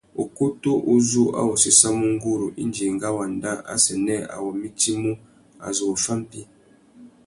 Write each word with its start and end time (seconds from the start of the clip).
Ukutu 0.23 0.71
uzú 0.95 1.23
a 1.39 1.41
wô 1.47 1.53
séssamú 1.63 2.05
nguru 2.15 2.47
indi 2.63 2.81
enga 2.91 3.09
wandá 3.17 3.51
assênē 3.73 4.15
a 4.33 4.35
wô 4.43 4.51
mitimú 4.61 5.11
a 5.65 5.67
zu 5.75 5.83
wô 5.89 5.95
fá 6.05 6.13
mpí. 6.21 6.41